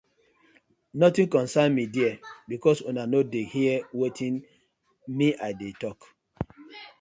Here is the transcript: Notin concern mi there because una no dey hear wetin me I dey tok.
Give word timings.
Notin 0.99 1.27
concern 1.33 1.69
mi 1.75 1.83
there 1.95 2.15
because 2.51 2.79
una 2.89 3.03
no 3.11 3.19
dey 3.31 3.45
hear 3.53 3.75
wetin 3.99 4.33
me 5.17 5.27
I 5.47 5.49
dey 5.59 5.73
tok. 5.81 5.99